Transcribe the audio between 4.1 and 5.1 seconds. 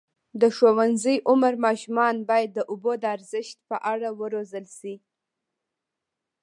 وروزل شي.